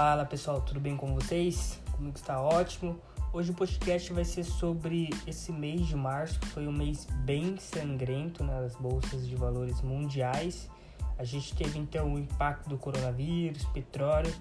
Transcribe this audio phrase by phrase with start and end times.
[0.00, 1.80] Fala pessoal, tudo bem com vocês?
[1.90, 3.00] Comigo está ótimo.
[3.32, 7.56] Hoje o podcast vai ser sobre esse mês de março, que foi um mês bem
[7.56, 10.70] sangrento nas bolsas de valores mundiais.
[11.18, 14.32] A gente teve então o impacto do coronavírus, petróleo,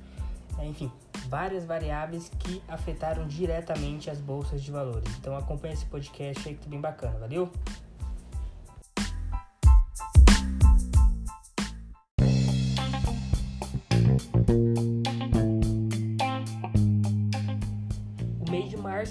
[0.62, 0.92] enfim,
[1.28, 5.12] várias variáveis que afetaram diretamente as bolsas de valores.
[5.18, 7.52] Então acompanha esse podcast aí que tá bem bacana, valeu?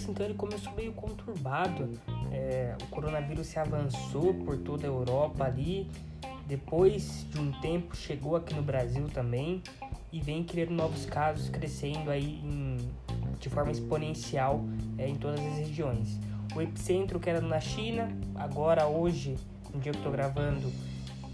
[0.08, 1.90] Então, ele começou meio conturbado.
[2.32, 5.90] É, o coronavírus se avançou por toda a Europa ali.
[6.46, 9.62] Depois de um tempo, chegou aqui no Brasil também
[10.12, 12.76] e vem criando novos casos, crescendo aí em,
[13.40, 14.64] de forma exponencial
[14.96, 16.18] é, em todas as regiões.
[16.54, 19.36] O epicentro que era na China, agora hoje,
[19.74, 20.72] no dia que estou gravando,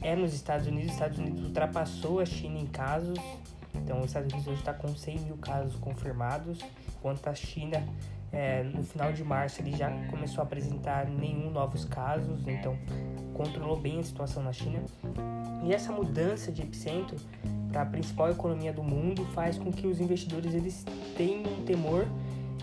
[0.01, 0.89] é nos Estados Unidos.
[0.89, 3.19] Os Estados Unidos ultrapassou a China em casos.
[3.75, 6.59] Então, os Estados Unidos hoje está com 100 mil casos confirmados,
[6.97, 7.87] enquanto a China
[8.33, 12.77] é, no final de março ele já começou a apresentar nenhum novos casos, então
[13.35, 14.81] controlou bem a situação na China.
[15.63, 17.17] E essa mudança de epicentro
[17.71, 20.85] para a principal economia do mundo faz com que os investidores eles
[21.17, 22.07] tenham um temor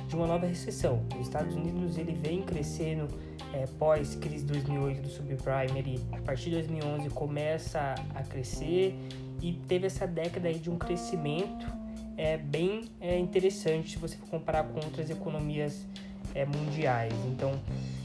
[0.08, 1.04] de uma nova recessão.
[1.16, 3.08] Os Estados Unidos ele vem crescendo
[3.54, 8.96] é, pós crise 2008 do subprime, ele a partir de 2011 começa a crescer
[9.42, 11.68] e teve essa década aí de um crescimento
[12.20, 15.86] é bem é, interessante se você comparar com outras economias
[16.36, 17.14] é, mundiais.
[17.26, 17.58] Então,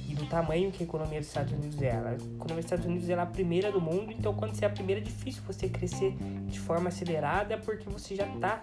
[0.09, 1.91] e do tamanho que a economia dos Estados Unidos é.
[1.91, 4.71] A economia dos Estados Unidos é a primeira do mundo, então quando você é a
[4.71, 6.15] primeira é difícil você crescer
[6.47, 8.61] de forma acelerada porque você já está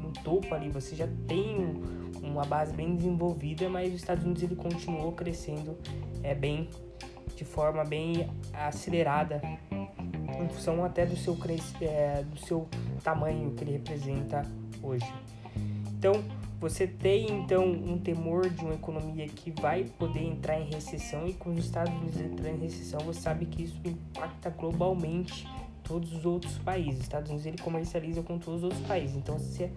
[0.00, 1.56] no topo ali, você já tem
[2.22, 5.76] uma base bem desenvolvida, mas os Estados Unidos ele continuou crescendo
[6.22, 6.68] é bem
[7.34, 11.36] de forma bem acelerada em função até do seu,
[11.80, 12.68] é, do seu
[13.02, 14.42] tamanho que ele representa
[14.84, 15.12] hoje.
[15.98, 16.22] Então,
[16.60, 21.34] você tem então um temor de uma economia que vai poder entrar em recessão e
[21.34, 25.46] quando os Estados Unidos entrar em recessão, você sabe que isso impacta globalmente
[25.82, 26.94] todos os outros países.
[26.94, 29.14] Os Estados Unidos ele comercializa com todos os outros países.
[29.16, 29.70] Então, se,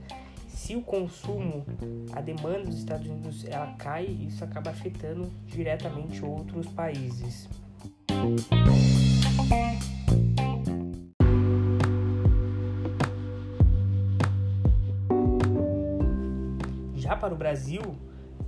[0.48, 1.66] se o consumo,
[2.14, 7.50] a demanda dos Estados Unidos ela cai, isso acaba afetando diretamente outros países.
[17.16, 17.82] Para o Brasil,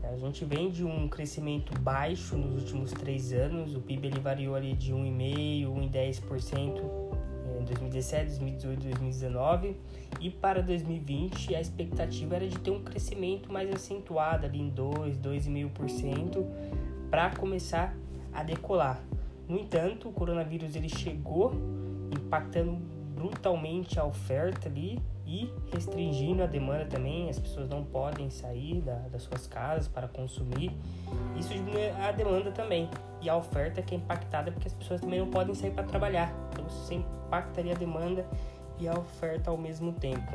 [0.04, 3.76] a gente vem de um crescimento baixo nos últimos três anos.
[3.76, 7.20] O PIB ele variou ali de 1,5%, 1,10%
[7.60, 9.76] em 2017, 2018, 2019.
[10.20, 15.18] E para 2020 a expectativa era de ter um crescimento mais acentuado ali em 2,
[15.18, 16.46] 2,5%
[17.10, 17.96] para começar
[18.34, 19.02] a decolar.
[19.48, 21.54] No entanto, o coronavírus ele chegou
[22.16, 22.80] impactando
[23.20, 27.30] brutalmente a oferta ali e restringindo a demanda também.
[27.30, 30.72] As pessoas não podem sair da, das suas casas para consumir.
[31.38, 32.90] Isso diminui a demanda também.
[33.22, 36.34] E a oferta que é impactada porque as pessoas também não podem sair para trabalhar.
[36.54, 38.26] Então você impactaria a demanda
[38.80, 40.32] e a oferta ao mesmo tempo.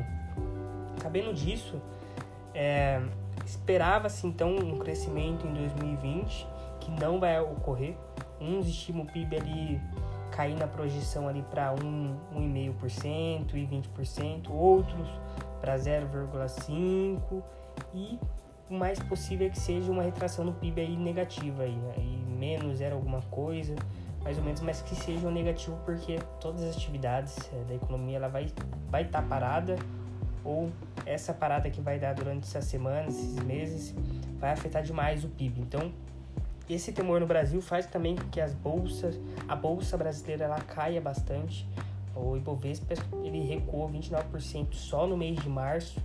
[1.01, 1.81] Sabendo disso,
[2.55, 3.01] é,
[3.47, 6.47] esperava-se então um crescimento em 2020
[6.81, 7.97] que não vai ocorrer.
[8.39, 9.81] Uns estimam o PIB ali
[10.34, 15.09] cair na projeção ali para 1,5% e 20%, outros
[15.61, 17.43] para 0,5%
[17.95, 18.19] e
[18.69, 22.78] o mais possível é que seja uma retração no PIB aí negativa aí, aí menos
[22.78, 23.77] zero alguma coisa,
[24.25, 28.16] mais ou menos, mas que seja um negativo porque todas as atividades é, da economia
[28.16, 28.53] ela vai
[28.91, 29.77] vai estar tá parada
[30.43, 30.71] ou
[31.06, 33.95] essa parada que vai dar durante essas semanas, esses meses,
[34.39, 35.61] vai afetar demais o PIB.
[35.61, 35.93] Então,
[36.69, 41.01] esse temor no Brasil faz também com que as bolsas, a bolsa brasileira ela caia
[41.01, 41.67] bastante.
[42.15, 46.01] O Ibovespa ele recuou 29% só no mês de março.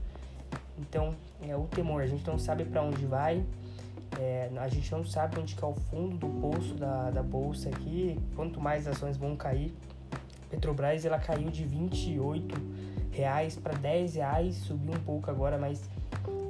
[0.78, 1.16] Então
[1.47, 3.44] é o temor, a gente não sabe para onde vai,
[4.20, 7.70] é, a gente não sabe onde que é o fundo do poço da, da bolsa
[7.70, 8.18] aqui.
[8.36, 9.73] Quanto mais ações vão cair,
[10.50, 12.55] Petrobras ela caiu de 28
[13.12, 15.90] reais para 10 reais, subiu um pouco agora, mas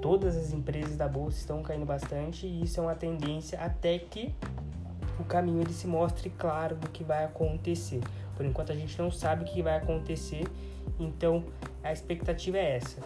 [0.01, 4.33] todas as empresas da bolsa estão caindo bastante e isso é uma tendência até que
[5.19, 8.01] o caminho ele se mostre claro do que vai acontecer.
[8.35, 10.47] Por enquanto a gente não sabe o que vai acontecer,
[10.97, 11.43] então
[11.83, 13.01] a expectativa é essa,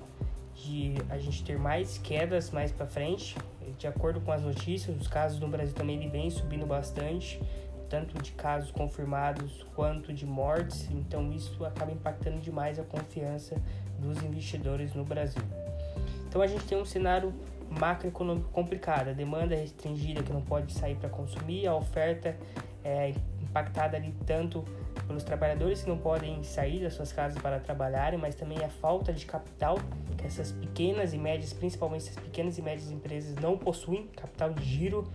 [0.55, 3.35] de a gente ter mais quedas mais para frente.
[3.77, 7.41] De acordo com as notícias, os casos no Brasil também ele vem subindo bastante,
[7.89, 13.55] tanto de casos confirmados quanto de mortes, então isso acaba impactando demais a confiança
[13.99, 15.41] dos investidores no Brasil.
[16.33, 17.31] Então a gente tem um cenário
[17.79, 22.35] macroeconômico complicado, a demanda é restringida que não pode sair para consumir, a oferta
[22.83, 24.65] é impactada ali tanto
[25.05, 29.13] pelos trabalhadores que não podem sair das suas casas para trabalharem, mas também a falta
[29.13, 29.77] de capital
[30.17, 34.65] que essas pequenas e médias, principalmente essas pequenas e médias empresas, não possuem capital de
[34.65, 35.07] giro.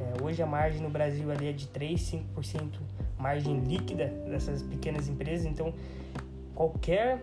[0.00, 2.80] É, hoje a margem no Brasil ali é de 3, 5%
[3.18, 5.74] margem líquida dessas pequenas empresas, então
[6.54, 7.22] qualquer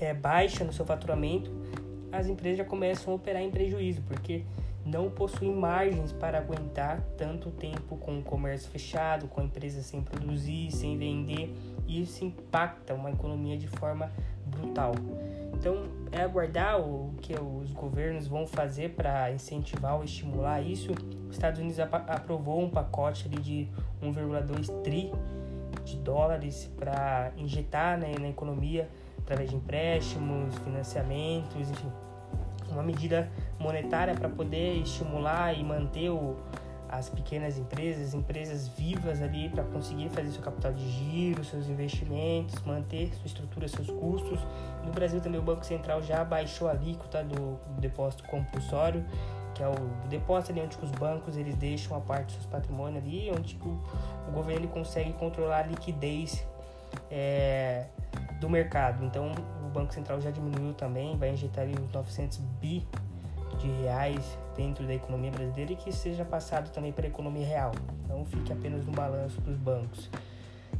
[0.00, 1.59] é, baixa no seu faturamento,
[2.12, 4.44] as empresas já começam a operar em prejuízo, porque
[4.84, 10.02] não possuem margens para aguentar tanto tempo com o comércio fechado, com a empresa sem
[10.02, 11.54] produzir, sem vender,
[11.86, 14.10] e isso impacta uma economia de forma
[14.46, 14.92] brutal.
[15.52, 20.92] Então, é aguardar o que os governos vão fazer para incentivar ou estimular isso.
[21.28, 23.68] Os Estados Unidos aprovou um pacote de
[24.02, 25.12] 1,2 tri
[25.84, 28.88] de dólares para injetar né, na economia
[29.30, 31.92] através de empréstimos, financiamentos, enfim,
[32.68, 33.30] uma medida
[33.60, 36.36] monetária para poder estimular e manter o,
[36.88, 42.60] as pequenas empresas, empresas vivas ali para conseguir fazer seu capital de giro, seus investimentos,
[42.64, 44.40] manter sua estrutura, seus custos.
[44.84, 49.04] No Brasil também o Banco Central já baixou a alíquota do depósito compulsório,
[49.54, 53.04] que é o depósito ali onde os bancos eles deixam a parte dos seus patrimônios
[53.04, 53.80] ali, onde o,
[54.28, 56.44] o governo ele consegue controlar a liquidez
[57.08, 57.86] é,
[58.40, 59.04] do mercado.
[59.04, 59.30] Então
[59.64, 62.84] o Banco Central já diminuiu também, vai injetar uns 900 bi
[63.58, 67.72] de reais dentro da economia brasileira e que seja passado também para a economia real.
[68.08, 70.10] Não fique apenas no balanço dos bancos.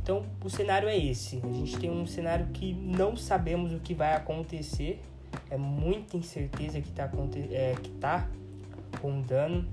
[0.02, 1.40] Então, o cenário é esse.
[1.44, 5.02] A gente tem um cenário que não sabemos o que vai acontecer.
[5.50, 7.08] É muita incerteza que está
[7.50, 8.26] é, que tá
[9.02, 9.66] rondando,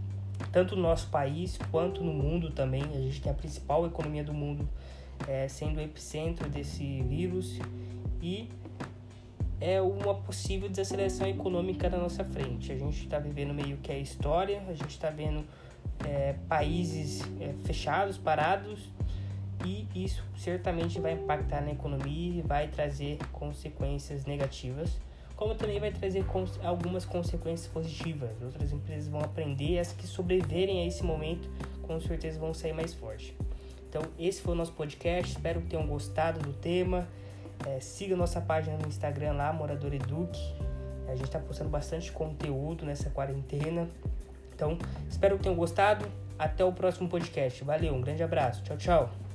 [0.51, 2.83] tanto no nosso país quanto no mundo também.
[2.83, 4.67] A gente tem a principal economia do mundo
[5.27, 7.59] é, sendo o epicentro desse vírus
[8.21, 8.49] e
[9.59, 12.71] é uma possível desaceleração econômica na nossa frente.
[12.71, 15.43] A gente está vivendo meio que a história, a gente está vendo
[16.05, 18.89] é, países é, fechados, parados,
[19.65, 24.91] e isso certamente vai impactar na economia e vai trazer consequências negativas,
[25.35, 28.29] como também vai trazer cons algumas consequências positivas.
[28.41, 31.49] Outras empresas vão aprender, as que sobreviverem a esse momento,
[31.81, 33.33] com certeza vão sair mais fortes.
[33.89, 35.31] Então, esse foi o nosso podcast.
[35.31, 37.07] Espero que tenham gostado do tema.
[37.65, 40.39] É, siga nossa página no Instagram lá, Morador Eduque.
[41.07, 43.89] A gente está postando bastante conteúdo nessa quarentena.
[44.53, 44.77] Então,
[45.09, 46.05] espero que tenham gostado.
[46.37, 47.63] Até o próximo podcast.
[47.63, 48.61] Valeu, um grande abraço.
[48.63, 49.26] Tchau, tchau.